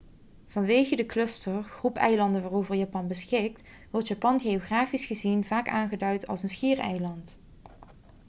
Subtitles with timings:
[0.47, 3.61] vanwege de cluster/groep eilanden waarover japan beschikt
[3.91, 7.37] wordt japan geografisch gezien vaak aangeduid als een 'schiereiland'